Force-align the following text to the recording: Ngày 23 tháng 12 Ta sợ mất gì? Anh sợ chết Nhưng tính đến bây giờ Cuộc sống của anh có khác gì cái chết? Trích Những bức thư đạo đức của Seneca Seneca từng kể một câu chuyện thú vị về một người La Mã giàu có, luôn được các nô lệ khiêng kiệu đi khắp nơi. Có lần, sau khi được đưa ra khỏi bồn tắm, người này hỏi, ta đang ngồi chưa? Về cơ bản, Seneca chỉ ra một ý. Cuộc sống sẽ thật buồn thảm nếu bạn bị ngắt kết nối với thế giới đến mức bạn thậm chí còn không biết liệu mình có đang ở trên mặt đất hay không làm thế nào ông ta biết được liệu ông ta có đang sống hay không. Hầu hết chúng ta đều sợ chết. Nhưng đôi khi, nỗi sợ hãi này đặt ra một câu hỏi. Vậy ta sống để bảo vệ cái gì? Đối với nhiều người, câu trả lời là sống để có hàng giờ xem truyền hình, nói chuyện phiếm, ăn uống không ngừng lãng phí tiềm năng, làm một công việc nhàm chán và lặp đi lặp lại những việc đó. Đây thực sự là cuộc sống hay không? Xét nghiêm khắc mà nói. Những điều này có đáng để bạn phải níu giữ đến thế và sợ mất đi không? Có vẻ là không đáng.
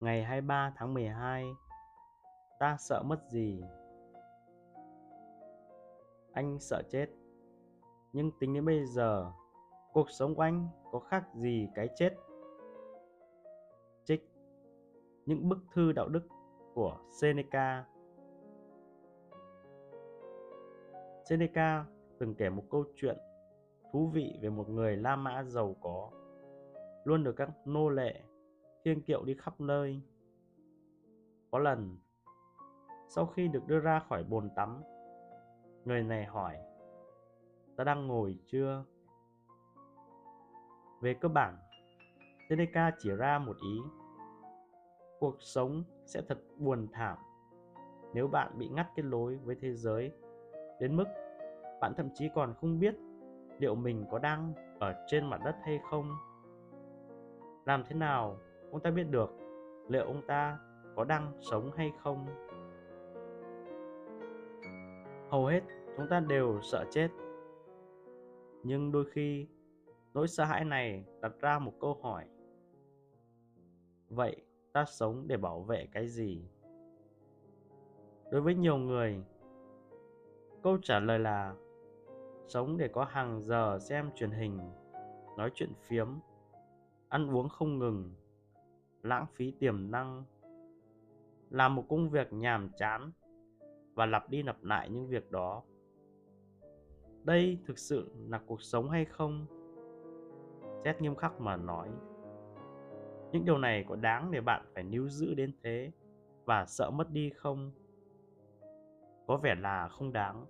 Ngày 0.00 0.24
23 0.24 0.72
tháng 0.76 0.94
12 0.94 1.44
Ta 2.58 2.76
sợ 2.78 3.02
mất 3.02 3.20
gì? 3.28 3.64
Anh 6.32 6.58
sợ 6.60 6.82
chết 6.90 7.06
Nhưng 8.12 8.30
tính 8.40 8.54
đến 8.54 8.64
bây 8.64 8.86
giờ 8.86 9.32
Cuộc 9.92 10.10
sống 10.10 10.34
của 10.34 10.42
anh 10.42 10.68
có 10.92 10.98
khác 10.98 11.24
gì 11.34 11.68
cái 11.74 11.88
chết? 11.96 12.14
Trích 14.04 14.30
Những 15.26 15.48
bức 15.48 15.58
thư 15.72 15.92
đạo 15.92 16.08
đức 16.08 16.28
của 16.74 16.98
Seneca 17.20 17.84
Seneca 21.24 21.84
từng 22.18 22.34
kể 22.34 22.50
một 22.50 22.64
câu 22.70 22.84
chuyện 22.96 23.16
thú 23.92 24.06
vị 24.06 24.38
về 24.40 24.50
một 24.50 24.68
người 24.68 24.96
La 24.96 25.16
Mã 25.16 25.42
giàu 25.42 25.76
có, 25.80 26.10
luôn 27.04 27.24
được 27.24 27.32
các 27.36 27.48
nô 27.66 27.88
lệ 27.88 28.20
khiêng 28.84 29.02
kiệu 29.02 29.24
đi 29.24 29.34
khắp 29.34 29.60
nơi. 29.60 30.02
Có 31.50 31.58
lần, 31.58 31.98
sau 33.08 33.26
khi 33.26 33.48
được 33.48 33.66
đưa 33.66 33.80
ra 33.80 34.00
khỏi 34.08 34.24
bồn 34.24 34.50
tắm, 34.56 34.82
người 35.84 36.02
này 36.02 36.24
hỏi, 36.24 36.56
ta 37.76 37.84
đang 37.84 38.06
ngồi 38.06 38.38
chưa? 38.46 38.84
Về 41.00 41.14
cơ 41.14 41.28
bản, 41.28 41.56
Seneca 42.48 42.90
chỉ 42.98 43.10
ra 43.10 43.38
một 43.38 43.56
ý. 43.62 43.80
Cuộc 45.20 45.36
sống 45.40 45.84
sẽ 46.06 46.22
thật 46.28 46.38
buồn 46.58 46.88
thảm 46.92 47.18
nếu 48.14 48.28
bạn 48.28 48.58
bị 48.58 48.68
ngắt 48.68 48.86
kết 48.96 49.02
nối 49.02 49.36
với 49.36 49.56
thế 49.60 49.74
giới 49.74 50.12
đến 50.80 50.96
mức 50.96 51.04
bạn 51.80 51.92
thậm 51.96 52.08
chí 52.14 52.28
còn 52.34 52.54
không 52.60 52.78
biết 52.78 52.94
liệu 53.58 53.74
mình 53.74 54.06
có 54.10 54.18
đang 54.18 54.52
ở 54.80 55.04
trên 55.06 55.26
mặt 55.26 55.40
đất 55.44 55.56
hay 55.62 55.80
không 55.90 56.16
làm 57.66 57.84
thế 57.88 57.94
nào 57.94 58.36
ông 58.70 58.80
ta 58.80 58.90
biết 58.90 59.04
được 59.10 59.30
liệu 59.88 60.04
ông 60.04 60.22
ta 60.26 60.58
có 60.96 61.04
đang 61.04 61.32
sống 61.40 61.70
hay 61.76 61.92
không. 62.02 62.26
Hầu 65.30 65.46
hết 65.46 65.60
chúng 65.96 66.08
ta 66.08 66.20
đều 66.20 66.60
sợ 66.62 66.84
chết. 66.90 67.08
Nhưng 68.62 68.92
đôi 68.92 69.04
khi, 69.10 69.46
nỗi 70.14 70.28
sợ 70.28 70.44
hãi 70.44 70.64
này 70.64 71.04
đặt 71.20 71.32
ra 71.40 71.58
một 71.58 71.72
câu 71.80 71.98
hỏi. 72.02 72.24
Vậy 74.08 74.36
ta 74.72 74.84
sống 74.84 75.24
để 75.26 75.36
bảo 75.36 75.62
vệ 75.62 75.86
cái 75.92 76.08
gì? 76.08 76.44
Đối 78.30 78.40
với 78.40 78.54
nhiều 78.54 78.76
người, 78.76 79.24
câu 80.62 80.78
trả 80.82 81.00
lời 81.00 81.18
là 81.18 81.54
sống 82.48 82.76
để 82.76 82.88
có 82.88 83.04
hàng 83.04 83.40
giờ 83.40 83.78
xem 83.78 84.10
truyền 84.14 84.30
hình, 84.30 84.58
nói 85.36 85.50
chuyện 85.54 85.72
phiếm, 85.80 86.08
ăn 87.08 87.36
uống 87.36 87.48
không 87.48 87.78
ngừng 87.78 88.14
lãng 89.02 89.26
phí 89.34 89.50
tiềm 89.50 89.90
năng, 89.90 90.24
làm 91.50 91.74
một 91.74 91.84
công 91.88 92.10
việc 92.10 92.32
nhàm 92.32 92.70
chán 92.76 93.12
và 93.94 94.06
lặp 94.06 94.30
đi 94.30 94.42
lặp 94.42 94.64
lại 94.64 94.90
những 94.90 95.08
việc 95.08 95.30
đó. 95.30 95.62
Đây 97.24 97.58
thực 97.66 97.78
sự 97.78 98.10
là 98.28 98.40
cuộc 98.46 98.62
sống 98.62 98.90
hay 98.90 99.04
không? 99.04 99.46
Xét 100.84 101.00
nghiêm 101.00 101.14
khắc 101.14 101.40
mà 101.40 101.56
nói. 101.56 101.88
Những 103.32 103.44
điều 103.44 103.58
này 103.58 103.84
có 103.88 103.96
đáng 103.96 104.30
để 104.30 104.40
bạn 104.40 104.64
phải 104.74 104.82
níu 104.82 105.08
giữ 105.08 105.34
đến 105.34 105.52
thế 105.62 105.90
và 106.44 106.66
sợ 106.66 106.90
mất 106.90 107.10
đi 107.10 107.30
không? 107.30 107.72
Có 109.26 109.36
vẻ 109.36 109.54
là 109.54 109.88
không 109.88 110.12
đáng. 110.12 110.46